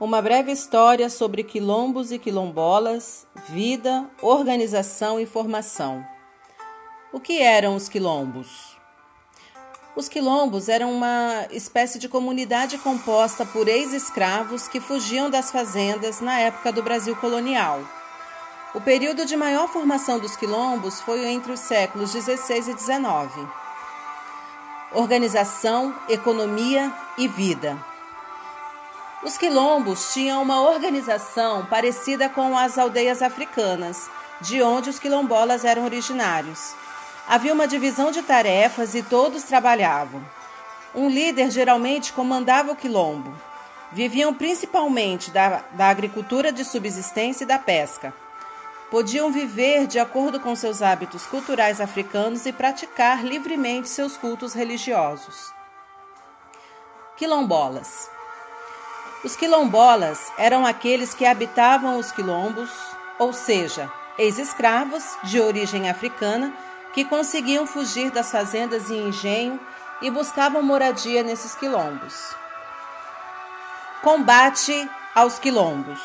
Uma 0.00 0.22
breve 0.22 0.52
história 0.52 1.10
sobre 1.10 1.42
quilombos 1.42 2.12
e 2.12 2.20
quilombolas, 2.20 3.26
vida, 3.48 4.08
organização 4.22 5.18
e 5.18 5.26
formação. 5.26 6.06
O 7.12 7.18
que 7.18 7.42
eram 7.42 7.74
os 7.74 7.88
quilombos? 7.88 8.78
Os 9.96 10.08
quilombos 10.08 10.68
eram 10.68 10.92
uma 10.92 11.48
espécie 11.50 11.98
de 11.98 12.08
comunidade 12.08 12.78
composta 12.78 13.44
por 13.44 13.66
ex-escravos 13.66 14.68
que 14.68 14.78
fugiam 14.78 15.28
das 15.28 15.50
fazendas 15.50 16.20
na 16.20 16.38
época 16.38 16.70
do 16.70 16.80
Brasil 16.80 17.16
colonial. 17.16 17.80
O 18.76 18.80
período 18.80 19.26
de 19.26 19.36
maior 19.36 19.66
formação 19.66 20.20
dos 20.20 20.36
quilombos 20.36 21.00
foi 21.00 21.26
entre 21.26 21.50
os 21.50 21.58
séculos 21.58 22.12
16 22.12 22.68
e 22.68 22.74
19. 22.74 23.48
Organização, 24.92 25.92
economia 26.08 26.94
e 27.18 27.26
vida. 27.26 27.76
Os 29.20 29.36
quilombos 29.36 30.12
tinham 30.12 30.40
uma 30.40 30.62
organização 30.62 31.66
parecida 31.66 32.28
com 32.28 32.56
as 32.56 32.78
aldeias 32.78 33.20
africanas, 33.20 34.08
de 34.40 34.62
onde 34.62 34.90
os 34.90 35.00
quilombolas 35.00 35.64
eram 35.64 35.84
originários. 35.84 36.72
Havia 37.26 37.52
uma 37.52 37.66
divisão 37.66 38.12
de 38.12 38.22
tarefas 38.22 38.94
e 38.94 39.02
todos 39.02 39.42
trabalhavam. 39.42 40.24
Um 40.94 41.10
líder 41.10 41.50
geralmente 41.50 42.12
comandava 42.12 42.72
o 42.72 42.76
quilombo. 42.76 43.34
Viviam 43.90 44.32
principalmente 44.32 45.32
da, 45.32 45.64
da 45.72 45.88
agricultura 45.88 46.52
de 46.52 46.64
subsistência 46.64 47.42
e 47.42 47.46
da 47.46 47.58
pesca. 47.58 48.14
Podiam 48.88 49.32
viver 49.32 49.86
de 49.88 49.98
acordo 49.98 50.38
com 50.38 50.54
seus 50.54 50.80
hábitos 50.80 51.26
culturais 51.26 51.80
africanos 51.80 52.46
e 52.46 52.52
praticar 52.52 53.24
livremente 53.24 53.88
seus 53.88 54.16
cultos 54.16 54.54
religiosos. 54.54 55.52
Quilombolas. 57.16 58.17
Os 59.24 59.34
quilombolas 59.34 60.32
eram 60.38 60.64
aqueles 60.64 61.12
que 61.12 61.26
habitavam 61.26 61.98
os 61.98 62.12
quilombos, 62.12 62.70
ou 63.18 63.32
seja, 63.32 63.90
ex-escravos 64.16 65.04
de 65.24 65.40
origem 65.40 65.90
africana 65.90 66.52
que 66.92 67.04
conseguiam 67.04 67.66
fugir 67.66 68.12
das 68.12 68.30
fazendas 68.30 68.90
e 68.90 68.94
engenho 68.94 69.58
e 70.00 70.08
buscavam 70.08 70.62
moradia 70.62 71.24
nesses 71.24 71.56
quilombos. 71.56 72.14
Combate 74.02 74.88
aos 75.12 75.36
quilombos. 75.40 76.00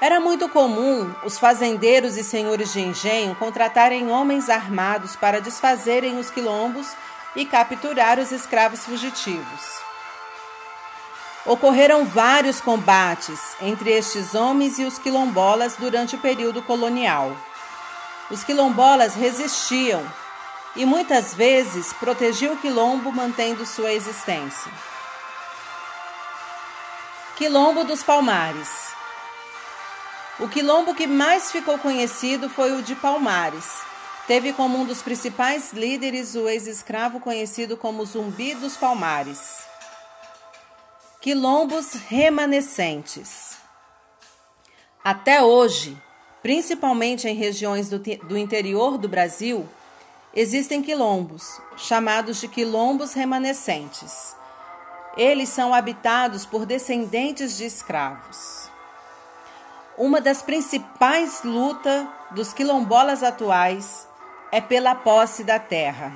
Era 0.00 0.18
muito 0.18 0.48
comum 0.48 1.14
os 1.22 1.38
fazendeiros 1.38 2.16
e 2.16 2.24
senhores 2.24 2.72
de 2.72 2.80
engenho 2.80 3.34
contratarem 3.34 4.10
homens 4.10 4.48
armados 4.48 5.14
para 5.16 5.40
desfazerem 5.40 6.18
os 6.18 6.30
quilombos 6.30 6.94
e 7.34 7.44
capturar 7.44 8.18
os 8.18 8.32
escravos 8.32 8.84
fugitivos. 8.86 9.86
Ocorreram 11.46 12.04
vários 12.04 12.60
combates 12.60 13.40
entre 13.60 13.92
estes 13.92 14.34
homens 14.34 14.80
e 14.80 14.84
os 14.84 14.98
quilombolas 14.98 15.76
durante 15.76 16.16
o 16.16 16.18
período 16.18 16.60
colonial. 16.60 17.36
Os 18.28 18.42
quilombolas 18.42 19.14
resistiam 19.14 20.04
e 20.74 20.84
muitas 20.84 21.34
vezes 21.34 21.92
protegiam 21.92 22.54
o 22.54 22.56
quilombo 22.56 23.12
mantendo 23.12 23.64
sua 23.64 23.92
existência. 23.92 24.72
Quilombo 27.36 27.84
dos 27.84 28.02
Palmares. 28.02 28.88
O 30.40 30.48
quilombo 30.48 30.96
que 30.96 31.06
mais 31.06 31.52
ficou 31.52 31.78
conhecido 31.78 32.50
foi 32.50 32.72
o 32.72 32.82
de 32.82 32.96
Palmares. 32.96 33.82
Teve 34.26 34.52
como 34.52 34.78
um 34.78 34.84
dos 34.84 35.00
principais 35.00 35.72
líderes 35.72 36.34
o 36.34 36.48
ex-escravo 36.48 37.20
conhecido 37.20 37.76
como 37.76 38.04
Zumbi 38.04 38.52
dos 38.54 38.76
Palmares. 38.76 39.75
Quilombos 41.26 41.94
remanescentes. 42.08 43.56
Até 45.02 45.42
hoje, 45.42 46.00
principalmente 46.40 47.26
em 47.26 47.34
regiões 47.34 47.88
do, 47.88 47.98
do 47.98 48.38
interior 48.38 48.96
do 48.96 49.08
Brasil, 49.08 49.68
existem 50.32 50.80
quilombos, 50.80 51.60
chamados 51.76 52.40
de 52.40 52.46
quilombos 52.46 53.12
remanescentes. 53.12 54.36
Eles 55.16 55.48
são 55.48 55.74
habitados 55.74 56.46
por 56.46 56.64
descendentes 56.64 57.56
de 57.56 57.64
escravos. 57.64 58.70
Uma 59.98 60.20
das 60.20 60.42
principais 60.42 61.42
lutas 61.42 62.06
dos 62.30 62.52
quilombolas 62.52 63.24
atuais 63.24 64.06
é 64.52 64.60
pela 64.60 64.94
posse 64.94 65.42
da 65.42 65.58
terra. 65.58 66.12